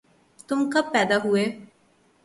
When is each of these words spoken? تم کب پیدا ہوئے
تم 0.47 0.59
کب 0.73 0.91
پیدا 0.93 1.17
ہوئے 1.23 1.45